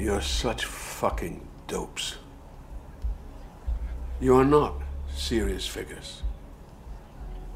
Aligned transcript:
You're 0.00 0.22
such 0.22 0.64
fucking 0.64 1.42
dopes. 1.68 2.16
You 4.18 4.34
are 4.34 4.46
not 4.46 4.72
serious 5.14 5.68
figures. 5.68 6.22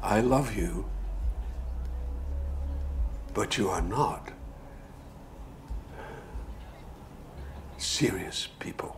I 0.03 0.21
love 0.21 0.55
you, 0.55 0.85
but 3.33 3.57
you 3.57 3.69
are 3.69 3.81
not 3.81 4.29
serious 7.79 8.47
people. 8.59 8.95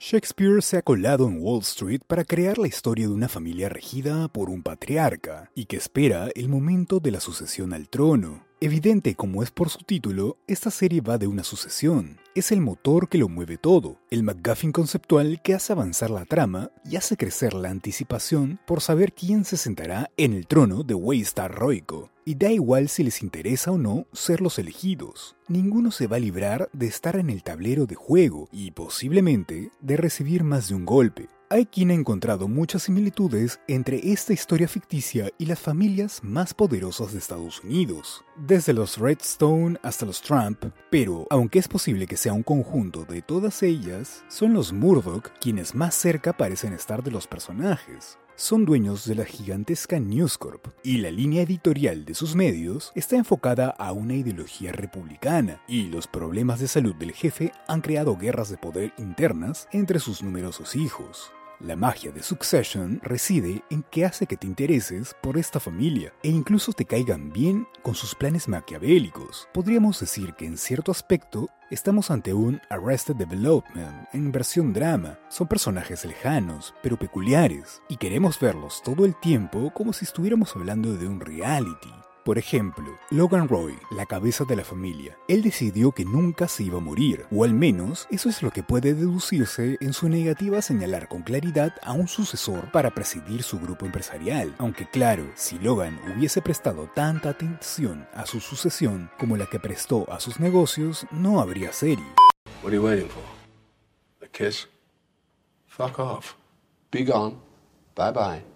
Shakespeare 0.00 0.62
se 0.62 0.78
ha 0.78 0.82
colado 0.82 1.28
en 1.28 1.40
Wall 1.40 1.60
Street 1.60 2.00
para 2.04 2.24
crear 2.24 2.58
la 2.58 2.66
historia 2.66 3.06
de 3.06 3.14
una 3.14 3.28
familia 3.28 3.68
regida 3.68 4.26
por 4.26 4.50
un 4.50 4.64
patriarca 4.64 5.52
y 5.54 5.66
que 5.66 5.76
espera 5.76 6.30
el 6.34 6.48
momento 6.48 6.98
de 6.98 7.12
la 7.12 7.20
sucesión 7.20 7.72
al 7.72 7.88
trono. 7.88 8.45
Evidente 8.58 9.14
como 9.14 9.42
es 9.42 9.50
por 9.50 9.68
su 9.68 9.80
título, 9.80 10.38
esta 10.46 10.70
serie 10.70 11.02
va 11.02 11.18
de 11.18 11.26
una 11.26 11.44
sucesión. 11.44 12.18
Es 12.36 12.52
el 12.52 12.60
motor 12.60 13.08
que 13.08 13.16
lo 13.16 13.30
mueve 13.30 13.56
todo, 13.56 13.96
el 14.10 14.22
McGuffin 14.22 14.70
conceptual 14.70 15.40
que 15.40 15.54
hace 15.54 15.72
avanzar 15.72 16.10
la 16.10 16.26
trama 16.26 16.70
y 16.84 16.96
hace 16.96 17.16
crecer 17.16 17.54
la 17.54 17.70
anticipación 17.70 18.60
por 18.66 18.82
saber 18.82 19.14
quién 19.14 19.46
se 19.46 19.56
sentará 19.56 20.10
en 20.18 20.34
el 20.34 20.46
trono 20.46 20.82
de 20.82 20.92
Waystar 20.92 21.50
Roico. 21.50 22.10
Y 22.26 22.34
da 22.34 22.52
igual 22.52 22.90
si 22.90 23.04
les 23.04 23.22
interesa 23.22 23.70
o 23.70 23.78
no 23.78 24.04
ser 24.12 24.42
los 24.42 24.58
elegidos. 24.58 25.34
Ninguno 25.48 25.90
se 25.90 26.08
va 26.08 26.16
a 26.16 26.18
librar 26.20 26.68
de 26.74 26.88
estar 26.88 27.16
en 27.16 27.30
el 27.30 27.42
tablero 27.42 27.86
de 27.86 27.94
juego 27.94 28.50
y 28.52 28.70
posiblemente 28.72 29.70
de 29.80 29.96
recibir 29.96 30.44
más 30.44 30.68
de 30.68 30.74
un 30.74 30.84
golpe. 30.84 31.30
Hay 31.48 31.66
quien 31.66 31.92
ha 31.92 31.94
encontrado 31.94 32.48
muchas 32.48 32.82
similitudes 32.82 33.60
entre 33.68 34.10
esta 34.10 34.32
historia 34.32 34.66
ficticia 34.66 35.30
y 35.38 35.46
las 35.46 35.60
familias 35.60 36.24
más 36.24 36.52
poderosas 36.52 37.12
de 37.12 37.20
Estados 37.20 37.62
Unidos, 37.62 38.24
desde 38.36 38.72
los 38.72 38.98
Redstone 38.98 39.78
hasta 39.84 40.06
los 40.06 40.20
Trump, 40.20 40.64
pero 40.90 41.28
aunque 41.30 41.60
es 41.60 41.68
posible 41.68 42.08
que 42.08 42.16
sea 42.26 42.32
un 42.32 42.42
conjunto 42.42 43.04
de 43.04 43.22
todas 43.22 43.62
ellas, 43.62 44.24
son 44.26 44.52
los 44.52 44.72
Murdoch 44.72 45.28
quienes 45.40 45.76
más 45.76 45.94
cerca 45.94 46.32
parecen 46.32 46.72
estar 46.72 47.04
de 47.04 47.12
los 47.12 47.28
personajes 47.28 48.18
son 48.34 48.66
dueños 48.66 49.06
de 49.06 49.14
la 49.14 49.24
gigantesca 49.24 49.98
News 49.98 50.36
Corp 50.36 50.66
y 50.82 50.98
la 50.98 51.10
línea 51.10 51.42
editorial 51.42 52.04
de 52.04 52.14
sus 52.14 52.34
medios 52.34 52.92
está 52.94 53.16
enfocada 53.16 53.70
a 53.70 53.92
una 53.92 54.14
ideología 54.14 54.72
republicana 54.72 55.62
y 55.66 55.84
los 55.84 56.06
problemas 56.06 56.60
de 56.60 56.68
salud 56.68 56.94
del 56.96 57.12
jefe 57.12 57.52
han 57.66 57.80
creado 57.80 58.16
guerras 58.16 58.50
de 58.50 58.58
poder 58.58 58.92
internas 58.98 59.68
entre 59.72 60.00
sus 60.00 60.22
numerosos 60.22 60.76
hijos. 60.76 61.32
La 61.60 61.74
magia 61.74 62.12
de 62.12 62.22
Succession 62.22 63.00
reside 63.02 63.64
en 63.70 63.82
que 63.84 64.04
hace 64.04 64.26
que 64.26 64.36
te 64.36 64.46
intereses 64.46 65.16
por 65.22 65.38
esta 65.38 65.58
familia 65.58 66.12
e 66.22 66.28
incluso 66.28 66.72
te 66.72 66.84
caigan 66.84 67.32
bien 67.32 67.66
con 67.82 67.94
sus 67.94 68.14
planes 68.14 68.46
maquiavélicos. 68.46 69.48
Podríamos 69.54 69.98
decir 69.98 70.34
que 70.34 70.44
en 70.44 70.58
cierto 70.58 70.92
aspecto 70.92 71.48
estamos 71.70 72.10
ante 72.10 72.34
un 72.34 72.60
Arrested 72.68 73.16
Development 73.16 74.06
en 74.12 74.32
versión 74.32 74.74
drama. 74.74 75.18
Son 75.30 75.48
personajes 75.48 76.04
lejanos, 76.04 76.74
pero 76.82 76.98
peculiares, 76.98 77.80
y 77.88 77.96
queremos 77.96 78.38
verlos 78.38 78.82
todo 78.82 79.06
el 79.06 79.18
tiempo 79.18 79.72
como 79.72 79.94
si 79.94 80.04
estuviéramos 80.04 80.54
hablando 80.56 80.92
de 80.92 81.08
un 81.08 81.20
reality. 81.20 81.92
Por 82.26 82.38
ejemplo, 82.38 82.98
Logan 83.10 83.48
Roy, 83.48 83.78
la 83.92 84.04
cabeza 84.04 84.44
de 84.44 84.56
la 84.56 84.64
familia, 84.64 85.16
él 85.28 85.42
decidió 85.42 85.92
que 85.92 86.04
nunca 86.04 86.48
se 86.48 86.64
iba 86.64 86.78
a 86.78 86.80
morir, 86.80 87.24
o 87.30 87.44
al 87.44 87.54
menos 87.54 88.08
eso 88.10 88.28
es 88.28 88.42
lo 88.42 88.50
que 88.50 88.64
puede 88.64 88.94
deducirse 88.94 89.76
en 89.80 89.92
su 89.92 90.08
negativa 90.08 90.58
a 90.58 90.62
señalar 90.62 91.06
con 91.06 91.22
claridad 91.22 91.76
a 91.84 91.92
un 91.92 92.08
sucesor 92.08 92.72
para 92.72 92.90
presidir 92.90 93.44
su 93.44 93.60
grupo 93.60 93.86
empresarial. 93.86 94.56
Aunque 94.58 94.90
claro, 94.90 95.30
si 95.36 95.56
Logan 95.60 96.00
hubiese 96.16 96.42
prestado 96.42 96.90
tanta 96.96 97.28
atención 97.28 98.08
a 98.12 98.26
su 98.26 98.40
sucesión 98.40 99.08
como 99.20 99.36
la 99.36 99.46
que 99.46 99.60
prestó 99.60 100.12
a 100.12 100.18
sus 100.18 100.40
negocios, 100.40 101.06
no 101.12 101.40
habría 101.40 101.72
serie. 101.72 102.12
What 102.60 102.70
are 102.70 102.74
you 102.74 102.82
waiting 102.82 103.08
for? 103.08 103.22
A 104.20 104.26
kiss? 104.26 104.66
Fuck 105.68 106.00
off. 106.00 106.34
Be 106.90 107.04
gone. 107.04 107.36
Bye 107.94 108.10
bye. 108.10 108.55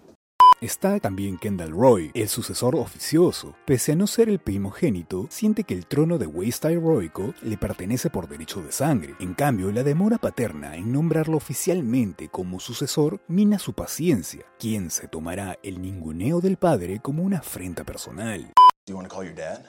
Está 0.61 0.99
también 0.99 1.39
Kendall 1.39 1.71
Roy, 1.71 2.11
el 2.13 2.29
sucesor 2.29 2.75
oficioso. 2.75 3.55
Pese 3.65 3.93
a 3.93 3.95
no 3.95 4.05
ser 4.05 4.29
el 4.29 4.37
primogénito, 4.37 5.25
siente 5.31 5.63
que 5.63 5.73
el 5.73 5.87
trono 5.87 6.19
de 6.19 6.27
Waystar 6.27 6.75
Roico 6.75 7.33
le 7.41 7.57
pertenece 7.57 8.11
por 8.11 8.27
derecho 8.27 8.61
de 8.61 8.71
sangre. 8.71 9.15
En 9.19 9.33
cambio, 9.33 9.71
la 9.71 9.81
demora 9.81 10.19
paterna 10.19 10.75
en 10.75 10.91
nombrarlo 10.91 11.35
oficialmente 11.35 12.29
como 12.29 12.59
sucesor 12.59 13.21
mina 13.27 13.57
su 13.57 13.73
paciencia, 13.73 14.45
quien 14.59 14.91
se 14.91 15.07
tomará 15.07 15.57
el 15.63 15.81
ninguneo 15.81 16.41
del 16.41 16.57
padre 16.57 16.99
como 16.99 17.23
una 17.23 17.39
afrenta 17.39 17.83
personal. 17.83 18.51
Do 18.85 18.93
you 18.93 18.95
want 18.95 19.09
to 19.09 19.15
call 19.15 19.25
your 19.25 19.35
dad? 19.35 19.65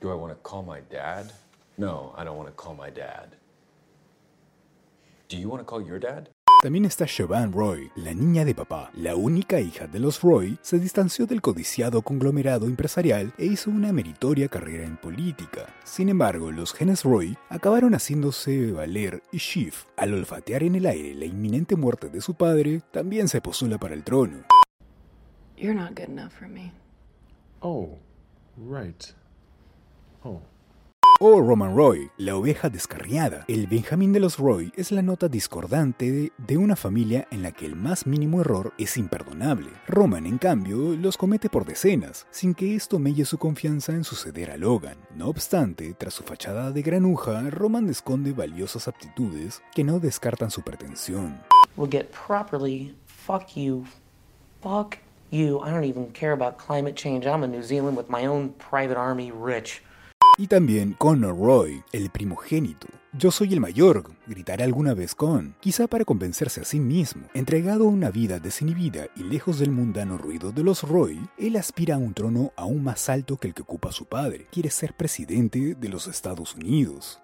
Do 0.00 0.10
I 0.10 0.14
want 0.16 0.32
to 0.32 0.48
call 0.48 0.62
my 0.64 0.80
dad? 0.88 1.26
No, 1.76 2.14
I 2.16 2.22
don't 2.22 2.38
want 2.38 2.48
to 2.48 2.54
call 2.54 2.76
my 2.76 2.88
dad. 2.88 3.30
Do 5.28 5.36
you 5.36 5.50
want 5.50 5.60
to 5.60 5.66
call 5.66 5.84
your 5.84 5.98
dad? 5.98 6.33
También 6.64 6.86
está 6.86 7.06
Siobhan 7.06 7.52
Roy, 7.52 7.90
la 7.94 8.14
niña 8.14 8.42
de 8.42 8.54
papá. 8.54 8.90
La 8.94 9.16
única 9.16 9.60
hija 9.60 9.86
de 9.86 9.98
los 9.98 10.22
Roy 10.22 10.58
se 10.62 10.78
distanció 10.78 11.26
del 11.26 11.42
codiciado 11.42 12.00
conglomerado 12.00 12.64
empresarial 12.64 13.34
e 13.36 13.44
hizo 13.44 13.70
una 13.70 13.92
meritoria 13.92 14.48
carrera 14.48 14.84
en 14.84 14.96
política. 14.96 15.66
Sin 15.84 16.08
embargo, 16.08 16.50
los 16.50 16.72
genes 16.72 17.04
Roy 17.04 17.36
acabaron 17.50 17.92
haciéndose 17.92 18.72
valer 18.72 19.22
y 19.30 19.36
Shiv, 19.36 19.74
al 19.98 20.14
olfatear 20.14 20.62
en 20.62 20.76
el 20.76 20.86
aire 20.86 21.12
la 21.12 21.26
inminente 21.26 21.76
muerte 21.76 22.08
de 22.08 22.22
su 22.22 22.32
padre, 22.32 22.80
también 22.92 23.28
se 23.28 23.42
postula 23.42 23.76
para 23.76 23.92
el 23.92 24.02
trono. 24.02 24.38
You're 25.58 25.78
not 25.78 25.90
good 25.90 26.08
enough 26.08 26.32
for 26.32 26.48
me. 26.48 26.72
Oh, 27.60 27.98
right. 28.56 29.04
Oh. 30.22 30.40
O 31.26 31.40
Roman 31.40 31.74
Roy, 31.74 32.10
la 32.18 32.36
oveja 32.36 32.68
descarriada. 32.68 33.46
El 33.48 33.66
Benjamín 33.66 34.12
de 34.12 34.20
los 34.20 34.36
Roy 34.36 34.70
es 34.76 34.92
la 34.92 35.00
nota 35.00 35.26
discordante 35.26 36.32
de, 36.36 36.56
una 36.58 36.76
familia 36.76 37.26
en 37.30 37.42
la 37.42 37.50
que 37.50 37.64
el 37.64 37.76
más 37.76 38.06
mínimo 38.06 38.42
error 38.42 38.74
es 38.76 38.98
imperdonable. 38.98 39.70
Roman, 39.86 40.26
en 40.26 40.36
cambio, 40.36 40.94
los 40.94 41.16
comete 41.16 41.48
por 41.48 41.64
decenas, 41.64 42.26
sin 42.30 42.52
que 42.52 42.74
esto 42.74 42.98
melle 42.98 43.24
su 43.24 43.38
confianza 43.38 43.92
en 43.92 44.04
suceder 44.04 44.50
a 44.50 44.58
Logan. 44.58 44.98
No 45.16 45.28
obstante, 45.28 45.94
tras 45.94 46.12
su 46.12 46.24
fachada 46.24 46.72
de 46.72 46.82
granuja, 46.82 47.48
Roman 47.48 47.88
esconde 47.88 48.32
valiosas 48.32 48.86
aptitudes 48.86 49.62
que 49.74 49.82
no 49.82 50.00
descartan 50.00 50.50
su 50.50 50.60
pretensión. 50.60 51.40
Will 51.78 51.90
get 51.90 52.10
properly 52.10 52.94
fuck 53.06 53.56
you. 53.56 53.86
Fuck 54.62 54.96
you. 55.30 55.62
I 55.64 55.70
don't 55.70 55.84
even 55.84 56.12
care 56.12 56.32
about 56.32 56.58
climate 56.58 56.96
change. 56.96 57.24
I'm 57.24 57.42
in 57.44 57.50
New 57.50 57.62
Zealand 57.62 57.96
with 57.96 58.10
my 58.10 58.26
own 58.26 58.52
private 58.58 58.98
army 58.98 59.32
rich. 59.32 59.80
Y 60.36 60.48
también 60.48 60.94
Connor 60.98 61.38
Roy, 61.38 61.84
el 61.92 62.10
primogénito. 62.10 62.88
Yo 63.12 63.30
soy 63.30 63.52
el 63.52 63.60
mayor, 63.60 64.10
gritará 64.26 64.64
alguna 64.64 64.92
vez 64.92 65.14
con, 65.14 65.54
quizá 65.60 65.86
para 65.86 66.04
convencerse 66.04 66.60
a 66.60 66.64
sí 66.64 66.80
mismo. 66.80 67.28
Entregado 67.34 67.84
a 67.84 67.90
una 67.90 68.10
vida 68.10 68.40
desinhibida 68.40 69.06
y 69.14 69.22
lejos 69.22 69.60
del 69.60 69.70
mundano 69.70 70.18
ruido 70.18 70.50
de 70.50 70.64
los 70.64 70.82
Roy, 70.82 71.20
él 71.38 71.54
aspira 71.54 71.94
a 71.94 71.98
un 71.98 72.14
trono 72.14 72.52
aún 72.56 72.82
más 72.82 73.08
alto 73.08 73.36
que 73.36 73.46
el 73.46 73.54
que 73.54 73.62
ocupa 73.62 73.92
su 73.92 74.06
padre. 74.06 74.48
Quiere 74.50 74.70
ser 74.70 74.94
presidente 74.94 75.76
de 75.76 75.88
los 75.88 76.08
Estados 76.08 76.56
Unidos. 76.56 77.20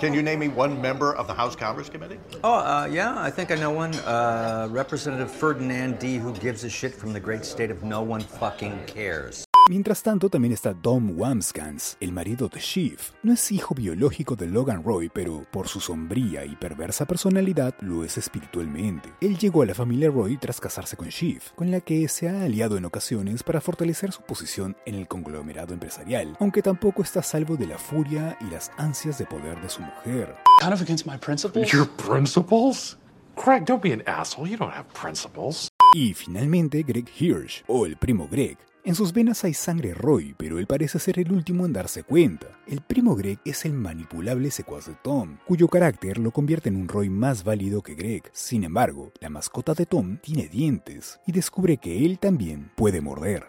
Can 0.00 0.12
you 0.12 0.22
name 0.22 0.38
me 0.38 0.48
one 0.48 0.80
member 0.80 1.14
of 1.14 1.28
the 1.28 1.34
House 1.34 1.54
Congress 1.54 1.88
Committee? 1.88 2.18
Oh, 2.42 2.54
uh, 2.54 2.88
yeah, 2.90 3.14
I 3.16 3.30
think 3.30 3.52
I 3.52 3.56
know 3.56 3.70
one. 3.70 3.94
Uh, 4.06 4.68
Representative 4.72 5.30
Ferdinand 5.30 6.00
D. 6.00 6.16
Who 6.16 6.32
gives 6.32 6.64
a 6.64 6.70
shit 6.70 6.94
from 6.94 7.12
the 7.12 7.20
great 7.20 7.44
state 7.44 7.70
of 7.70 7.84
no 7.84 8.02
one 8.02 8.22
fucking 8.22 8.86
cares. 8.86 9.44
Mientras 9.70 10.02
tanto, 10.02 10.28
también 10.28 10.52
está 10.52 10.74
Dom 10.74 11.16
Wamskans, 11.16 11.96
el 12.00 12.10
marido 12.10 12.48
de 12.48 12.58
Shiv. 12.58 12.98
No 13.22 13.34
es 13.34 13.52
hijo 13.52 13.72
biológico 13.72 14.34
de 14.34 14.48
Logan 14.48 14.82
Roy, 14.82 15.08
pero 15.08 15.46
por 15.52 15.68
su 15.68 15.78
sombría 15.78 16.44
y 16.44 16.56
perversa 16.56 17.06
personalidad 17.06 17.76
lo 17.80 18.02
es 18.02 18.18
espiritualmente. 18.18 19.10
Él 19.20 19.38
llegó 19.38 19.62
a 19.62 19.66
la 19.66 19.76
familia 19.76 20.10
Roy 20.10 20.38
tras 20.38 20.58
casarse 20.58 20.96
con 20.96 21.06
Shiv, 21.06 21.54
con 21.54 21.70
la 21.70 21.80
que 21.80 22.08
se 22.08 22.28
ha 22.28 22.42
aliado 22.42 22.76
en 22.78 22.84
ocasiones 22.84 23.44
para 23.44 23.60
fortalecer 23.60 24.10
su 24.10 24.22
posición 24.22 24.76
en 24.86 24.96
el 24.96 25.06
conglomerado 25.06 25.72
empresarial, 25.72 26.36
aunque 26.40 26.62
tampoco 26.62 27.02
está 27.02 27.20
a 27.20 27.22
salvo 27.22 27.56
de 27.56 27.68
la 27.68 27.78
furia 27.78 28.36
y 28.40 28.50
las 28.50 28.72
ansias 28.76 29.18
de 29.18 29.26
poder 29.26 29.62
de 29.62 29.68
su 29.68 29.82
mujer. 29.82 30.34
Kind 30.58 30.72
of 30.72 30.82
against 30.82 31.06
my 31.06 31.16
principles? 31.16 31.70
Your 31.70 31.86
principles? 31.90 32.98
Craig, 33.36 33.66
don't 33.66 33.80
be 33.80 33.92
an 33.92 34.02
asshole. 34.08 34.48
You 34.50 34.56
don't 34.56 34.74
have 34.74 34.88
principles. 35.00 35.70
Y 35.92 36.14
finalmente 36.14 36.82
Greg 36.82 37.08
Hirsch, 37.18 37.64
o 37.66 37.84
el 37.84 37.96
primo 37.96 38.28
Greg, 38.30 38.58
en 38.84 38.94
sus 38.94 39.12
venas 39.12 39.44
hay 39.44 39.54
sangre 39.54 39.92
Roy, 39.94 40.34
pero 40.38 40.58
él 40.58 40.66
parece 40.66 40.98
ser 40.98 41.18
el 41.18 41.30
último 41.32 41.66
en 41.66 41.72
darse 41.72 42.02
cuenta. 42.02 42.46
El 42.66 42.80
primo 42.80 43.14
Greg 43.14 43.38
es 43.44 43.64
el 43.64 43.74
manipulable 43.74 44.50
secuaz 44.50 44.86
de 44.86 44.94
Tom, 44.94 45.38
cuyo 45.46 45.68
carácter 45.68 46.18
lo 46.18 46.30
convierte 46.30 46.70
en 46.70 46.76
un 46.76 46.88
Roy 46.88 47.10
más 47.10 47.44
válido 47.44 47.82
que 47.82 47.94
Greg. 47.94 48.30
Sin 48.32 48.64
embargo, 48.64 49.12
la 49.20 49.28
mascota 49.28 49.74
de 49.74 49.86
Tom 49.86 50.16
tiene 50.18 50.48
dientes 50.48 51.20
y 51.26 51.32
descubre 51.32 51.76
que 51.76 52.04
él 52.06 52.18
también 52.18 52.70
puede 52.76 53.00
morder. 53.00 53.46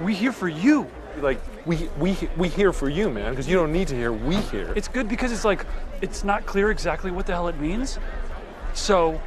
We 0.00 0.14
here 0.14 0.32
for 0.32 0.48
you. 0.48 0.86
Like 1.22 1.40
we 1.66 1.88
we 2.00 2.16
we 2.36 2.48
here 2.48 2.72
for 2.72 2.88
you, 2.88 3.10
man, 3.10 3.30
because 3.30 3.48
you 3.48 3.56
don't 3.56 3.72
need 3.72 3.86
to 3.88 3.94
hear 3.94 4.12
we 4.12 4.36
here. 4.50 4.72
It's 4.74 4.88
good 4.88 5.08
because 5.08 5.32
it's 5.32 5.44
like 5.44 5.64
it's 6.00 6.24
not 6.24 6.44
clear 6.46 6.70
exactly 6.70 7.10
what 7.10 7.26
the 7.26 7.32
hell 7.32 7.48
it 7.48 7.60
means. 7.60 7.98
So 8.74 9.20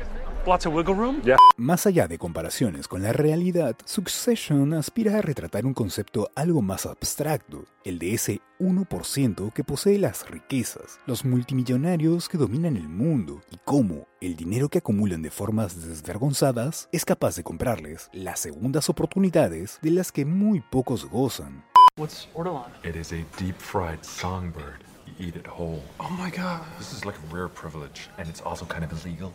Lots 0.47 0.65
of 0.65 0.73
wiggle 0.75 0.95
room? 0.95 1.21
Yeah. 1.25 1.35
Más 1.57 1.85
allá 1.87 2.07
de 2.07 2.17
comparaciones 2.17 2.87
con 2.87 3.03
la 3.03 3.11
realidad, 3.11 3.75
Succession 3.83 4.73
aspira 4.73 5.17
a 5.17 5.21
retratar 5.21 5.65
un 5.65 5.73
concepto 5.73 6.29
algo 6.35 6.61
más 6.61 6.85
abstracto, 6.85 7.65
el 7.83 7.99
de 7.99 8.13
ese 8.13 8.39
1% 8.61 9.51
que 9.51 9.65
posee 9.65 9.99
las 9.99 10.25
riquezas, 10.29 11.01
los 11.05 11.25
multimillonarios 11.25 12.29
que 12.29 12.37
dominan 12.37 12.77
el 12.77 12.87
mundo 12.87 13.41
y 13.51 13.57
cómo 13.65 14.07
el 14.21 14.37
dinero 14.37 14.69
que 14.69 14.77
acumulan 14.77 15.21
de 15.21 15.31
formas 15.31 15.85
desvergonzadas 15.85 16.87
es 16.93 17.03
capaz 17.03 17.35
de 17.35 17.43
comprarles 17.43 18.09
las 18.13 18.39
segundas 18.39 18.89
oportunidades 18.89 19.79
de 19.81 19.91
las 19.91 20.13
que 20.13 20.23
muy 20.23 20.61
pocos 20.61 21.09
gozan. 21.09 21.65
What's 21.97 22.29
ortolan? 22.33 22.71
It 22.85 22.95
is 22.95 23.11
a 23.11 23.25
deep 23.37 23.57
fried 23.57 24.01
songbird. 24.01 24.81
You 25.07 25.27
eat 25.27 25.35
it 25.35 25.45
whole. 25.45 25.83
Oh 25.99 26.09
my 26.17 26.31
god. 26.31 26.61
This 26.77 26.93
is 26.93 27.03
like 27.03 27.17
a 27.17 27.35
rare 27.35 27.49
privilege, 27.49 28.07
and 28.17 28.29
it's 28.29 28.41
also 28.45 28.65
kind 28.65 28.85
of 28.85 28.93
illegal. 28.93 29.33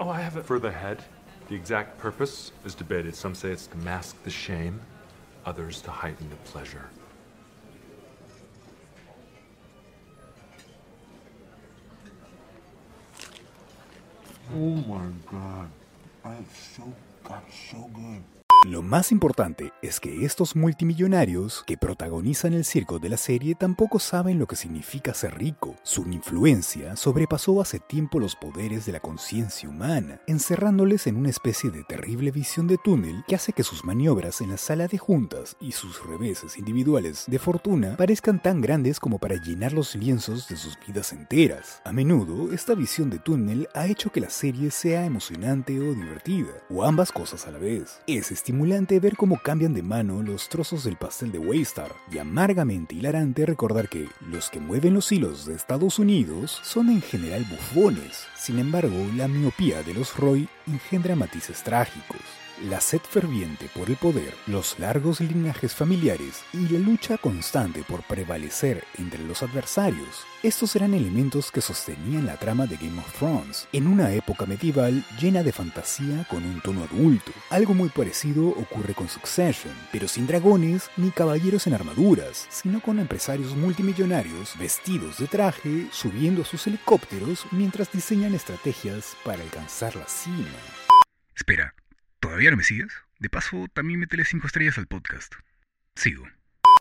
Oh, 0.00 0.08
I 0.08 0.20
have 0.20 0.36
it. 0.36 0.44
For 0.44 0.58
the 0.58 0.70
head, 0.70 1.02
the 1.48 1.54
exact 1.54 1.98
purpose 1.98 2.52
is 2.64 2.74
debated. 2.74 3.14
Some 3.14 3.34
say 3.34 3.50
it's 3.50 3.66
to 3.68 3.76
mask 3.78 4.22
the 4.24 4.30
shame, 4.30 4.80
others 5.46 5.80
to 5.82 5.90
heighten 5.90 6.28
the 6.30 6.36
pleasure. 6.36 6.88
Oh 14.52 14.56
my 14.56 15.06
god. 15.30 15.70
I 16.24 16.34
have 16.34 16.56
so 16.76 16.92
got 17.22 17.44
so 17.70 17.90
good. 17.94 18.43
Lo 18.64 18.80
más 18.80 19.12
importante 19.12 19.74
es 19.82 20.00
que 20.00 20.24
estos 20.24 20.56
multimillonarios 20.56 21.64
que 21.66 21.76
protagonizan 21.76 22.54
el 22.54 22.64
circo 22.64 22.98
de 22.98 23.10
la 23.10 23.18
serie 23.18 23.54
tampoco 23.54 23.98
saben 23.98 24.38
lo 24.38 24.46
que 24.46 24.56
significa 24.56 25.12
ser 25.12 25.36
rico. 25.36 25.76
Su 25.82 26.10
influencia 26.10 26.96
sobrepasó 26.96 27.60
hace 27.60 27.78
tiempo 27.78 28.18
los 28.18 28.36
poderes 28.36 28.86
de 28.86 28.92
la 28.92 29.00
conciencia 29.00 29.68
humana, 29.68 30.22
encerrándoles 30.26 31.06
en 31.06 31.16
una 31.16 31.28
especie 31.28 31.70
de 31.70 31.84
terrible 31.84 32.30
visión 32.30 32.66
de 32.66 32.78
túnel 32.78 33.22
que 33.28 33.34
hace 33.34 33.52
que 33.52 33.64
sus 33.64 33.84
maniobras 33.84 34.40
en 34.40 34.48
la 34.48 34.56
sala 34.56 34.88
de 34.88 34.96
juntas 34.96 35.58
y 35.60 35.72
sus 35.72 36.02
reveses 36.06 36.56
individuales 36.56 37.24
de 37.26 37.38
fortuna 37.38 37.98
parezcan 37.98 38.40
tan 38.40 38.62
grandes 38.62 38.98
como 38.98 39.18
para 39.18 39.36
llenar 39.36 39.74
los 39.74 39.94
lienzos 39.94 40.48
de 40.48 40.56
sus 40.56 40.78
vidas 40.86 41.12
enteras. 41.12 41.82
A 41.84 41.92
menudo, 41.92 42.50
esta 42.50 42.74
visión 42.74 43.10
de 43.10 43.18
túnel 43.18 43.68
ha 43.74 43.88
hecho 43.88 44.10
que 44.10 44.22
la 44.22 44.30
serie 44.30 44.70
sea 44.70 45.04
emocionante 45.04 45.78
o 45.78 45.92
divertida, 45.92 46.52
o 46.70 46.82
ambas 46.82 47.12
cosas 47.12 47.46
a 47.46 47.50
la 47.50 47.58
vez. 47.58 48.00
Es 48.06 48.30
ver 49.00 49.16
cómo 49.16 49.38
cambian 49.42 49.74
de 49.74 49.82
mano 49.82 50.22
los 50.22 50.48
trozos 50.48 50.84
del 50.84 50.96
pastel 50.96 51.32
de 51.32 51.38
Waystar 51.38 51.92
y 52.10 52.18
amargamente 52.18 52.94
hilarante 52.94 53.46
recordar 53.46 53.88
que 53.88 54.08
los 54.30 54.50
que 54.50 54.60
mueven 54.60 54.94
los 54.94 55.10
hilos 55.10 55.46
de 55.46 55.54
Estados 55.54 55.98
Unidos 55.98 56.60
son 56.62 56.88
en 56.88 57.02
general 57.02 57.44
bufones. 57.50 58.26
Sin 58.36 58.58
embargo, 58.58 58.96
la 59.16 59.28
miopía 59.28 59.82
de 59.82 59.94
los 59.94 60.16
Roy 60.16 60.48
engendra 60.66 61.16
matices 61.16 61.62
trágicos. 61.62 62.43
La 62.62 62.80
sed 62.80 63.00
ferviente 63.00 63.68
por 63.74 63.90
el 63.90 63.96
poder, 63.96 64.32
los 64.46 64.78
largos 64.78 65.20
linajes 65.20 65.74
familiares 65.74 66.44
y 66.52 66.68
la 66.68 66.78
lucha 66.78 67.18
constante 67.18 67.82
por 67.82 68.04
prevalecer 68.04 68.84
entre 68.96 69.24
los 69.24 69.42
adversarios. 69.42 70.24
Estos 70.44 70.76
eran 70.76 70.94
elementos 70.94 71.50
que 71.50 71.60
sostenían 71.60 72.26
la 72.26 72.36
trama 72.36 72.66
de 72.66 72.76
Game 72.76 73.00
of 73.00 73.12
Thrones, 73.18 73.66
en 73.72 73.88
una 73.88 74.12
época 74.12 74.46
medieval 74.46 75.04
llena 75.20 75.42
de 75.42 75.52
fantasía 75.52 76.24
con 76.30 76.44
un 76.44 76.60
tono 76.60 76.84
adulto. 76.84 77.32
Algo 77.50 77.74
muy 77.74 77.88
parecido 77.88 78.46
ocurre 78.46 78.94
con 78.94 79.08
Succession, 79.08 79.74
pero 79.90 80.06
sin 80.06 80.28
dragones 80.28 80.90
ni 80.96 81.10
caballeros 81.10 81.66
en 81.66 81.74
armaduras, 81.74 82.46
sino 82.50 82.80
con 82.80 83.00
empresarios 83.00 83.56
multimillonarios 83.56 84.56
vestidos 84.58 85.18
de 85.18 85.26
traje, 85.26 85.88
subiendo 85.90 86.42
a 86.42 86.44
sus 86.44 86.64
helicópteros 86.68 87.46
mientras 87.50 87.90
diseñan 87.90 88.34
estrategias 88.34 89.16
para 89.24 89.42
alcanzar 89.42 89.96
la 89.96 90.06
cima. 90.06 90.46
Espera, 91.34 91.73
¿todavía 92.34 92.50
no 92.50 92.56
me 92.56 92.64
sigues? 92.64 92.92
De 93.20 93.30
paso, 93.30 93.68
también 93.72 94.00
métele 94.00 94.24
5 94.24 94.48
estrellas 94.48 94.76
al 94.76 94.88
podcast. 94.88 95.34
Sigo. 95.94 96.24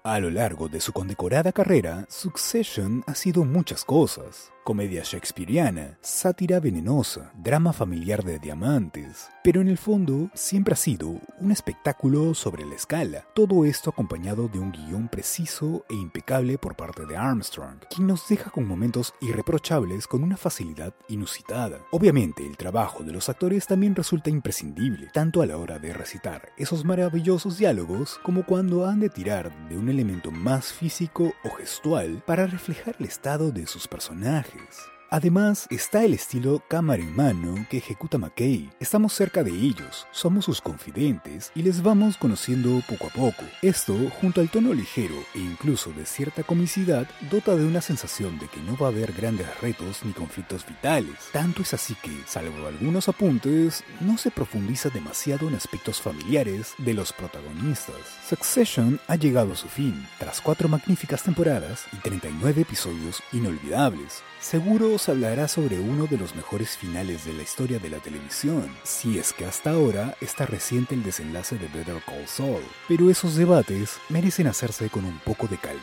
A 0.03 0.19
lo 0.19 0.31
largo 0.31 0.67
de 0.67 0.79
su 0.79 0.93
condecorada 0.93 1.51
carrera, 1.51 2.07
Succession 2.09 3.03
ha 3.05 3.13
sido 3.13 3.45
muchas 3.45 3.85
cosas. 3.85 4.51
Comedia 4.63 5.03
shakespeariana, 5.03 5.97
sátira 5.99 6.61
venenosa, 6.61 7.33
drama 7.35 7.73
familiar 7.73 8.23
de 8.23 8.39
diamantes, 8.39 9.27
pero 9.43 9.59
en 9.59 9.67
el 9.67 9.77
fondo 9.77 10.29
siempre 10.33 10.73
ha 10.73 10.77
sido 10.77 11.19
un 11.39 11.51
espectáculo 11.51 12.33
sobre 12.33 12.65
la 12.65 12.75
escala. 12.75 13.25
Todo 13.35 13.65
esto 13.65 13.89
acompañado 13.89 14.47
de 14.47 14.59
un 14.59 14.71
guion 14.71 15.09
preciso 15.09 15.83
e 15.89 15.95
impecable 15.95 16.57
por 16.57 16.77
parte 16.77 17.05
de 17.05 17.17
Armstrong, 17.17 17.79
quien 17.93 18.07
nos 18.07 18.25
deja 18.29 18.51
con 18.51 18.65
momentos 18.65 19.13
irreprochables 19.19 20.07
con 20.07 20.23
una 20.23 20.37
facilidad 20.37 20.93
inusitada. 21.09 21.79
Obviamente 21.91 22.47
el 22.47 22.55
trabajo 22.55 23.03
de 23.03 23.11
los 23.11 23.27
actores 23.27 23.67
también 23.67 23.95
resulta 23.95 24.29
imprescindible, 24.29 25.09
tanto 25.11 25.41
a 25.41 25.45
la 25.45 25.57
hora 25.57 25.77
de 25.77 25.91
recitar 25.91 26.53
esos 26.57 26.85
maravillosos 26.85 27.57
diálogos 27.57 28.17
como 28.23 28.45
cuando 28.45 28.85
han 28.85 29.01
de 29.01 29.09
tirar 29.09 29.51
de 29.67 29.77
un 29.77 29.89
elemento 29.89 30.31
más 30.31 30.71
físico 30.71 31.33
o 31.43 31.49
gestual 31.49 32.23
para 32.25 32.47
reflejar 32.47 32.95
el 32.99 33.07
estado 33.07 33.51
de 33.51 33.67
sus 33.67 33.89
personajes. 33.89 34.52
Vikings. 34.53 34.92
Además, 35.13 35.67
está 35.69 36.03
el 36.03 36.15
estilo 36.15 36.63
cámara 36.67 37.03
en 37.03 37.15
mano 37.15 37.67
que 37.69 37.77
ejecuta 37.77 38.17
McKay. 38.17 38.71
Estamos 38.79 39.13
cerca 39.13 39.43
de 39.43 39.51
ellos, 39.51 40.07
somos 40.11 40.45
sus 40.45 40.59
confidentes 40.59 41.51
y 41.53 41.61
les 41.61 41.83
vamos 41.83 42.17
conociendo 42.17 42.81
poco 42.89 43.05
a 43.05 43.09
poco. 43.11 43.43
Esto, 43.61 43.93
junto 44.19 44.41
al 44.41 44.49
tono 44.49 44.73
ligero 44.73 45.13
e 45.35 45.37
incluso 45.37 45.91
de 45.91 46.07
cierta 46.07 46.41
comicidad, 46.41 47.07
dota 47.29 47.55
de 47.55 47.63
una 47.63 47.79
sensación 47.81 48.39
de 48.39 48.47
que 48.47 48.59
no 48.61 48.75
va 48.75 48.87
a 48.87 48.89
haber 48.89 49.13
grandes 49.13 49.45
retos 49.61 50.03
ni 50.03 50.13
conflictos 50.13 50.65
vitales. 50.65 51.13
Tanto 51.31 51.61
es 51.61 51.75
así 51.75 51.93
que, 52.01 52.09
salvo 52.25 52.65
algunos 52.65 53.07
apuntes, 53.07 53.83
no 53.99 54.17
se 54.17 54.31
profundiza 54.31 54.89
demasiado 54.89 55.47
en 55.47 55.53
aspectos 55.53 56.01
familiares 56.01 56.73
de 56.79 56.95
los 56.95 57.13
protagonistas. 57.13 58.01
Succession 58.27 58.99
ha 59.07 59.15
llegado 59.15 59.53
a 59.53 59.57
su 59.57 59.67
fin, 59.67 60.07
tras 60.17 60.41
cuatro 60.41 60.67
magníficas 60.69 61.21
temporadas 61.21 61.85
y 61.91 61.97
39 61.97 62.61
episodios 62.61 63.21
inolvidables. 63.31 64.23
Seguro 64.39 64.97
os 65.03 65.09
hablará 65.09 65.49
sobre 65.49 65.77
uno 65.79 66.07
de 66.07 66.17
los 66.17 66.33
mejores 66.33 66.77
finales 66.77 67.25
de 67.25 67.33
la 67.33 67.43
historia 67.43 67.77
de 67.77 67.89
la 67.89 67.97
televisión, 67.97 68.73
si 68.83 69.19
es 69.19 69.33
que 69.33 69.45
hasta 69.45 69.71
ahora 69.71 70.15
está 70.21 70.45
reciente 70.45 70.95
el 70.95 71.03
desenlace 71.03 71.57
de 71.57 71.67
Better 71.67 72.01
Call 72.05 72.25
Saul, 72.25 72.63
pero 72.87 73.09
esos 73.09 73.35
debates 73.35 73.97
merecen 74.07 74.47
hacerse 74.47 74.89
con 74.89 75.03
un 75.03 75.19
poco 75.25 75.47
de 75.47 75.57
calma. 75.57 75.81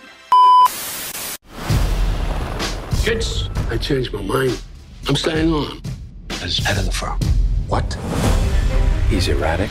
Kids, 3.04 3.50
I 3.70 3.76
changed 3.76 4.10
my 4.14 4.22
mind. 4.22 4.58
I'm 5.06 5.16
staying 5.16 5.52
on 5.52 5.82
as 6.42 6.56
head 6.56 6.78
of 6.78 6.86
the 6.86 6.92
firm. 6.92 7.18
What? 7.68 7.98
He's 9.10 9.28
erratic, 9.28 9.70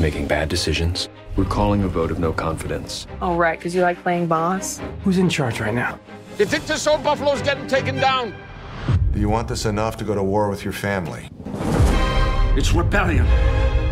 making 0.00 0.26
bad 0.26 0.48
decisions. 0.48 1.08
We're 1.36 1.48
calling 1.48 1.84
a 1.84 1.88
vote 1.88 2.10
of 2.10 2.18
no 2.18 2.32
confidence. 2.32 3.06
Oh, 3.22 3.36
right, 3.36 3.56
because 3.56 3.72
you 3.72 3.82
like 3.82 4.02
playing 4.02 4.26
boss? 4.26 4.80
Who's 5.04 5.18
in 5.18 5.28
charge 5.28 5.60
right 5.60 5.74
now? 5.74 6.00
Think 6.38 6.66
this 6.66 6.88
old 6.88 7.04
buffalo's 7.04 7.42
getting 7.42 7.68
taken 7.68 7.94
down? 7.94 8.34
Do 9.12 9.18
you 9.18 9.28
want 9.28 9.48
this 9.48 9.66
enough 9.66 9.96
to 9.96 10.04
go 10.04 10.14
to 10.14 10.22
war 10.22 10.48
with 10.48 10.64
your 10.64 10.72
family? 10.72 11.28
It's 12.56 12.72
rebellion. 12.72 13.26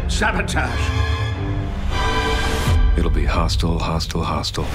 Sabotage. 0.09 0.79
It'll 2.97 3.11
be 3.11 3.25
hostile, 3.25 3.81
hostile, 3.81 4.23
hostile. 4.23 4.67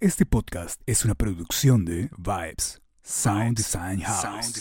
Este 0.00 0.24
podcast 0.24 0.80
es 0.86 1.04
una 1.04 1.14
producción 1.14 1.84
de 1.84 2.10
Vibes 2.16 2.80
Sound 3.02 3.56
Design 3.56 4.00
House. 4.00 4.52